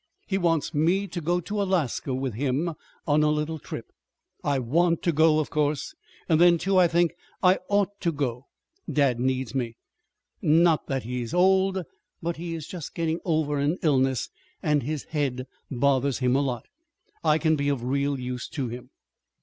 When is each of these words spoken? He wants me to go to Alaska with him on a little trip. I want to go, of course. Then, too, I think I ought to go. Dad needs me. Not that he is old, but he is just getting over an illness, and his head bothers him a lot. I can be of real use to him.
He 0.25 0.39
wants 0.39 0.73
me 0.73 1.05
to 1.05 1.21
go 1.21 1.39
to 1.41 1.61
Alaska 1.61 2.11
with 2.15 2.33
him 2.33 2.73
on 3.05 3.21
a 3.21 3.29
little 3.29 3.59
trip. 3.59 3.91
I 4.43 4.57
want 4.57 5.03
to 5.03 5.11
go, 5.11 5.37
of 5.37 5.51
course. 5.51 5.93
Then, 6.27 6.57
too, 6.57 6.79
I 6.79 6.87
think 6.87 7.13
I 7.43 7.59
ought 7.69 7.99
to 8.01 8.11
go. 8.11 8.47
Dad 8.91 9.19
needs 9.19 9.53
me. 9.53 9.75
Not 10.41 10.87
that 10.87 11.03
he 11.03 11.21
is 11.21 11.35
old, 11.35 11.83
but 12.19 12.37
he 12.37 12.55
is 12.55 12.65
just 12.65 12.95
getting 12.95 13.19
over 13.25 13.59
an 13.59 13.77
illness, 13.83 14.29
and 14.63 14.81
his 14.81 15.03
head 15.03 15.45
bothers 15.69 16.17
him 16.17 16.35
a 16.35 16.41
lot. 16.41 16.65
I 17.23 17.37
can 17.37 17.55
be 17.55 17.69
of 17.69 17.83
real 17.83 18.19
use 18.19 18.47
to 18.47 18.69
him. 18.69 18.89